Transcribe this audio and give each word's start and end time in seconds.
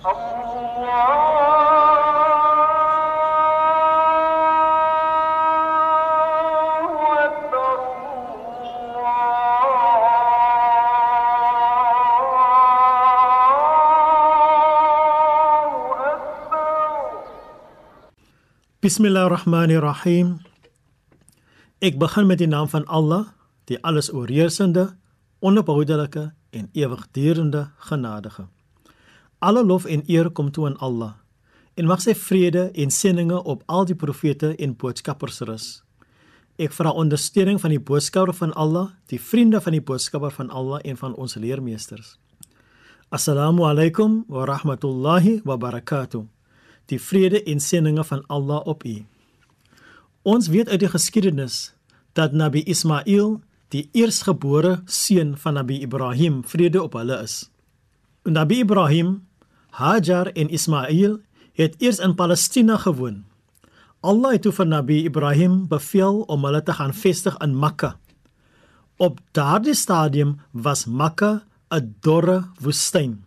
Bismillah 0.00 0.16
rahmani 19.28 19.76
rahim. 19.76 20.40
Ek 21.78 22.00
begin 22.00 22.26
met 22.26 22.38
die 22.38 22.48
naam 22.48 22.68
van 22.68 22.88
Allah, 22.88 23.36
die 23.68 23.76
alles 23.84 24.08
oorheersende, 24.08 24.96
onophoudelike 25.40 26.32
en 26.50 26.68
ewigdurende 26.72 27.68
genadige. 27.76 28.48
Alle 29.40 29.64
lof 29.64 29.84
en 29.84 30.02
eer 30.06 30.30
kom 30.30 30.50
toe 30.52 30.66
aan 30.66 30.76
Allah. 30.78 31.14
En 31.74 31.86
mag 31.88 32.02
sy 32.04 32.12
vrede 32.14 32.66
en 32.76 32.90
seëninge 32.92 33.38
op 33.48 33.62
al 33.72 33.86
die 33.88 33.96
profete 33.96 34.52
en 34.60 34.74
boodskappers 34.76 35.40
rus. 35.48 35.68
Ek 36.60 36.74
vra 36.76 36.92
ondersteuning 36.92 37.56
van 37.62 37.72
die 37.72 37.80
boodskapper 37.80 38.36
van 38.36 38.50
Allah, 38.52 38.90
die 39.08 39.20
vriende 39.20 39.62
van 39.64 39.72
die 39.72 39.80
boodskapper 39.80 40.34
van 40.34 40.50
Allah 40.52 40.82
en 40.84 40.98
van 41.00 41.14
ons 41.16 41.38
leermeesters. 41.40 42.18
Assalamu 43.08 43.64
alaykum 43.64 44.26
wa 44.28 44.44
rahmatullahi 44.44 45.40
wa 45.48 45.56
barakatuh. 45.56 46.26
Die 46.92 47.00
vrede 47.00 47.40
en 47.48 47.64
seëninge 47.64 48.04
van 48.04 48.26
Allah 48.28 48.60
op 48.68 48.84
u. 48.84 48.98
Ons 50.22 50.50
weet 50.52 50.68
uit 50.68 50.84
die 50.84 50.92
geskiedenis 50.92 51.72
dat 52.12 52.36
Nabi 52.36 52.60
Ismail 52.68 53.38
die 53.72 53.88
eersgebore 53.96 54.82
seun 54.84 55.32
van 55.40 55.56
Nabi 55.56 55.80
Ibrahim 55.80 56.42
vrede 56.44 56.82
op 56.82 57.00
hulle 57.00 57.22
is. 57.24 57.46
Nabi 58.28 58.60
Ibrahim, 58.60 59.29
Hajar 59.70 60.32
en 60.34 60.50
Ismail 60.50 61.18
het 61.52 61.74
eers 61.78 61.98
in 61.98 62.14
Palestina 62.14 62.76
gewoon. 62.76 63.24
Allah 64.00 64.32
het 64.32 64.42
toe 64.42 64.52
vir 64.52 64.66
Nabi 64.66 65.04
Ibrahim 65.04 65.66
beveel 65.68 66.22
om 66.26 66.44
hulle 66.48 66.62
te 66.64 66.72
gaan 66.72 66.94
vestig 66.96 67.36
in 67.44 67.58
Mekka. 67.58 67.96
Op 68.96 69.20
daardie 69.36 69.74
stadium 69.74 70.38
was 70.52 70.86
Mekka 70.86 71.42
'n 71.70 71.94
dorre 72.00 72.44
woestyn. 72.60 73.24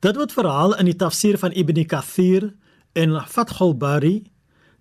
Dit 0.00 0.16
word 0.16 0.32
verhaal 0.32 0.78
in 0.78 0.84
die 0.84 0.96
tafsir 0.96 1.38
van 1.38 1.52
Ibn 1.52 1.84
Kathir 1.84 2.54
en 2.92 3.20
Fathul 3.28 3.74
Bari 3.74 4.22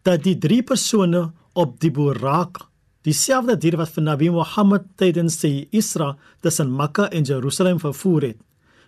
dat 0.03 0.23
die 0.23 0.37
drie 0.37 0.63
persone 0.63 1.31
op 1.53 1.79
die 1.79 1.91
Burak, 1.91 2.69
dieselfde 3.01 3.57
dier 3.57 3.77
wat 3.77 3.89
vir 3.89 4.03
Nabi 4.03 4.29
Muhammad 4.29 4.85
tydens 4.95 5.39
sy 5.39 5.67
Isra 5.71 6.15
tussen 6.41 6.71
Mekka 6.75 7.09
en 7.09 7.23
Jerusalem 7.23 7.79
vervoer 7.79 8.21
het, 8.21 8.37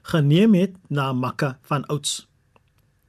geneem 0.01 0.53
het 0.53 0.75
na 0.87 1.13
Mekka 1.13 1.57
van 1.67 1.85
ouds. 1.85 2.27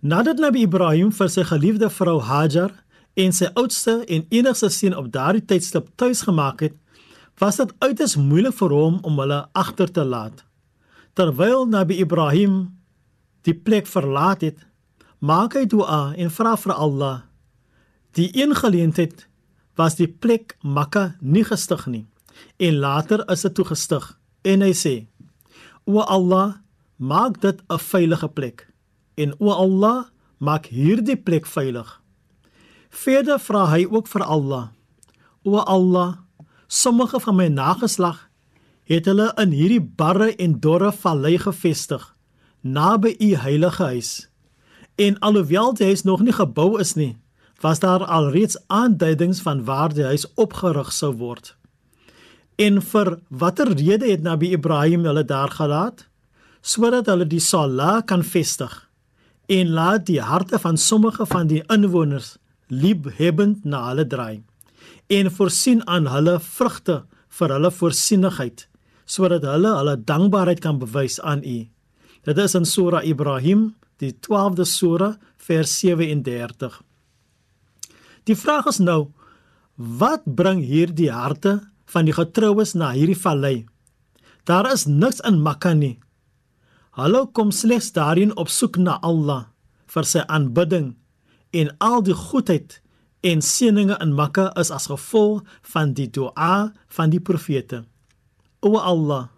Nadat 0.00 0.38
Nabi 0.38 0.64
Ibrahim 0.66 1.12
vir 1.12 1.30
sy 1.30 1.44
geliefde 1.46 1.90
vrou 1.90 2.18
Hajar 2.20 2.74
en 3.14 3.32
sy 3.32 3.50
oudste 3.54 4.02
en 4.08 4.26
enigste 4.30 4.70
seun 4.70 4.96
op 4.98 5.10
daardie 5.14 5.44
tydstip 5.44 5.90
tuis 5.96 6.24
gemaak 6.26 6.60
het, 6.60 6.76
was 7.38 7.56
dit 7.60 7.72
uiters 7.78 8.16
moeilik 8.16 8.56
vir 8.58 8.74
hom 8.74 9.00
om 9.02 9.18
hulle 9.22 9.40
agter 9.52 9.90
te 9.92 10.04
laat. 10.04 10.44
Terwyl 11.14 11.66
Nabi 11.68 12.00
Ibrahim 12.02 12.78
die 13.46 13.54
plek 13.54 13.86
verlaat 13.86 14.42
het, 14.46 14.58
maak 15.18 15.54
hy 15.58 15.66
dua 15.66 16.12
en 16.18 16.30
vra 16.30 16.56
vir 16.56 16.74
Allah. 16.74 17.18
Die 18.18 18.30
een 18.36 18.54
geleentheid 18.54 19.26
was 19.78 19.96
die 19.96 20.08
plek 20.08 20.56
Mekka 20.62 21.14
nie 21.20 21.44
gestig 21.46 21.86
nie 21.86 22.06
en 22.56 22.78
later 22.78 23.24
is 23.30 23.44
dit 23.46 23.54
toegestig 23.54 24.04
en 24.42 24.64
hy 24.64 24.72
sê: 24.76 24.94
O 25.86 26.02
Allah, 26.02 26.58
maak 27.02 27.40
dit 27.42 27.58
'n 27.68 27.78
veilige 27.78 28.28
plek 28.28 28.68
en 29.14 29.34
o 29.38 29.50
Allah, 29.50 30.06
maak 30.38 30.66
hierdie 30.66 31.16
plek 31.16 31.46
veilig. 31.46 32.00
Verder 32.90 33.38
vra 33.38 33.66
hy 33.66 33.86
ook 33.90 34.06
vir 34.06 34.22
Allah: 34.22 34.68
O 35.42 35.56
Allah, 35.58 36.16
sommige 36.66 37.20
van 37.20 37.36
my 37.36 37.48
nageslag 37.48 38.28
het 38.84 39.04
hulle 39.04 39.32
in 39.36 39.50
hierdie 39.50 39.80
barre 39.82 40.36
en 40.36 40.60
dorre 40.60 40.92
vallei 40.92 41.38
gevestig 41.38 42.14
naby 42.62 43.16
u 43.18 43.34
heilige 43.34 43.82
huis. 43.82 44.28
En 44.94 45.18
alhoewel 45.18 45.74
die 45.74 45.86
huis 45.86 46.02
nog 46.02 46.20
nie 46.20 46.32
gebou 46.32 46.78
is 46.80 46.94
nie, 46.94 47.16
was 47.60 47.78
daar 47.78 48.04
alreeds 48.04 48.58
aanduidings 48.66 49.40
van 49.40 49.64
waar 49.64 49.94
die 49.94 50.04
huis 50.04 50.26
opgerig 50.34 50.92
sou 50.92 51.14
word. 51.16 51.56
En 52.56 52.82
vir 52.82 53.18
watter 53.28 53.72
rede 53.72 54.10
het 54.10 54.22
Nabi 54.22 54.52
Ibrahim 54.52 55.04
hulle 55.04 55.24
daar 55.24 55.50
gelaat? 55.50 56.06
Sodat 56.62 57.10
hulle 57.10 57.26
die 57.26 57.42
sala 57.42 58.00
kan 58.06 58.22
vestig 58.22 58.72
en 59.50 59.72
laat 59.74 60.06
die 60.06 60.20
harte 60.22 60.58
van 60.62 60.78
sommige 60.78 61.26
van 61.26 61.50
die 61.50 61.62
inwoners 61.74 62.36
liefhebbend 62.70 63.64
na 63.68 63.88
hulle 63.90 64.06
draai 64.06 64.42
en 65.12 65.30
voorsien 65.30 65.82
aan 65.90 66.06
hulle 66.08 66.38
vrugte 66.40 67.02
vir 67.38 67.52
hulle 67.56 67.70
voorsienigheid 67.74 68.68
sodat 69.12 69.44
hulle 69.44 69.72
hulle 69.76 69.96
dankbaarheid 70.08 70.62
kan 70.62 70.78
bewys 70.80 71.18
aan 71.20 71.42
U. 71.44 71.58
Dit 72.22 72.38
is 72.38 72.54
in 72.54 72.64
Sura 72.64 73.02
Ibrahim, 73.02 73.74
die 73.98 74.12
12de 74.14 74.66
sura, 74.66 75.08
vers 75.36 75.74
37. 75.80 76.78
Die 78.30 78.36
vraag 78.38 78.68
is 78.70 78.78
nou: 78.78 79.10
wat 79.74 80.22
bring 80.24 80.62
hierdie 80.62 81.10
harte 81.10 81.58
van 81.92 82.06
die 82.06 82.14
getroues 82.14 82.76
na 82.78 82.92
hierdie 82.94 83.18
vallei? 83.18 83.66
Daar 84.46 84.70
is 84.72 84.86
niks 84.86 85.20
in 85.26 85.42
Mekka 85.42 85.74
nie. 85.74 85.98
Hulle 86.92 87.24
kom 87.32 87.50
slegs 87.50 87.92
daarin 87.96 88.34
op 88.36 88.50
soek 88.52 88.76
na 88.76 88.98
Allah 89.00 89.46
vir 89.92 90.04
sy 90.08 90.24
aanbidding 90.28 90.90
en 91.56 91.70
al 91.80 92.02
die 92.04 92.16
goedheid 92.16 92.80
en 93.24 93.40
seëninge 93.40 93.96
in 94.04 94.12
Mekka 94.18 94.50
is 94.60 94.72
as 94.74 94.90
gevolg 94.90 95.40
van 95.72 95.94
die 95.96 96.08
dua 96.10 96.72
van 96.92 97.14
die 97.14 97.20
profete. 97.20 97.84
O 98.60 98.76
Allah, 98.76 99.30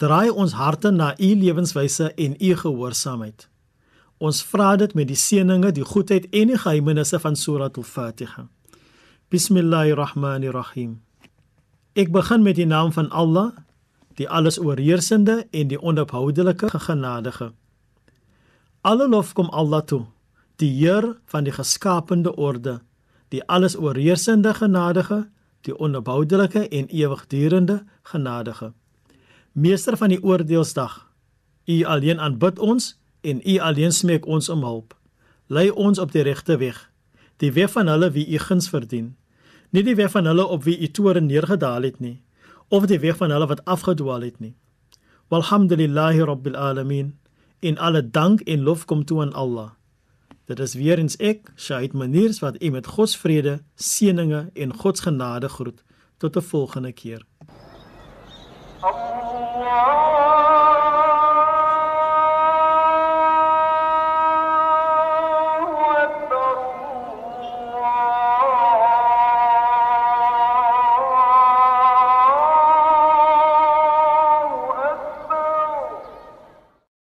draai 0.00 0.30
ons 0.30 0.56
harte 0.56 0.90
na 0.90 1.12
u 1.18 1.30
lewenswyse 1.34 2.12
en 2.14 2.36
u 2.40 2.54
gehoorsaamheid. 2.62 3.48
Ons 4.16 4.40
vra 4.48 4.76
dit 4.80 4.94
met 4.96 5.08
die 5.08 5.18
seëninge, 5.20 5.74
die 5.76 5.84
goedheid 5.84 6.30
en 6.32 6.52
die 6.54 6.60
geheimenisse 6.60 7.20
van 7.20 7.36
Surah 7.36 7.68
Al-Fatiha. 7.68 8.46
Bismillahirrahmanirrahim. 9.28 10.96
Ek 11.92 12.12
begin 12.12 12.42
met 12.42 12.56
die 12.56 12.68
naam 12.68 12.92
van 12.92 13.10
Allah, 13.10 13.52
die 14.16 14.28
alles 14.28 14.58
oorheersende 14.58 15.46
en 15.50 15.68
die 15.68 15.80
onophoudelike 15.80 16.70
genadige. 16.80 17.52
Alle 18.80 19.08
lof 19.08 19.32
kom 19.32 19.48
Allah 19.50 19.82
toe, 19.84 20.06
die 20.56 20.70
Heer 20.70 21.16
van 21.26 21.44
die 21.44 21.52
geskapende 21.52 22.32
orde, 22.36 22.80
die 23.28 23.42
alles 23.44 23.76
oorheersende 23.76 24.54
genadige, 24.54 25.26
die 25.66 25.74
onophoudelike 25.78 26.68
en 26.68 26.86
ewigdurende 26.86 27.84
genadige. 28.02 28.72
Meester 29.52 29.96
van 29.96 30.14
die 30.14 30.22
oordeelsdag, 30.22 31.04
U 31.66 31.82
alleen 31.84 32.20
aanbid 32.20 32.58
ons 32.58 32.94
en 33.20 33.40
U 33.42 33.58
alleen 33.58 33.92
smeek 33.92 34.26
ons 34.26 34.48
om 34.48 34.62
hulp. 34.62 34.94
Lei 35.46 35.70
ons 35.70 35.98
op 35.98 36.12
die 36.12 36.22
regte 36.22 36.56
weg, 36.56 36.78
die 37.42 37.52
weg 37.52 37.72
van 37.74 37.90
hulle 37.90 38.10
wie 38.14 38.26
U 38.34 38.38
guns 38.38 38.68
verdien, 38.70 39.16
nie 39.70 39.82
die 39.82 39.96
weg 39.98 40.12
van 40.14 40.26
hulle 40.30 40.46
op 40.46 40.62
wie 40.64 40.78
U 40.78 40.88
toorn 40.88 41.26
neergedaal 41.26 41.82
het 41.82 41.98
nie, 42.00 42.20
of 42.68 42.86
die 42.86 42.98
weg 42.98 43.16
van 43.16 43.30
hulle 43.30 43.46
wat 43.46 43.64
afgedwaal 43.64 44.20
het 44.20 44.40
nie. 44.40 44.54
Walhamdulillahi 45.28 46.20
rabbil 46.20 46.56
alamin. 46.56 47.18
In 47.58 47.78
alle 47.78 48.10
dank 48.10 48.40
en 48.40 48.62
lof 48.62 48.84
kom 48.84 49.04
toe 49.04 49.20
aan 49.20 49.32
Allah. 49.32 49.70
Dit 50.46 50.58
is 50.58 50.74
weer 50.74 50.98
eens 50.98 51.16
ek, 51.16 51.50
Shahid 51.56 51.92
Maniers 51.92 52.38
wat 52.38 52.62
u 52.62 52.70
met 52.70 52.86
God 52.86 53.10
se 53.10 53.18
vrede, 53.18 53.62
seëninge 53.74 54.50
en 54.54 54.74
God 54.74 54.96
se 54.98 55.02
genade 55.02 55.48
groet. 55.48 55.82
Tot 56.18 56.36
'n 56.36 56.40
volgende 56.40 56.92
keer. 56.92 57.26
Allah 58.80 60.05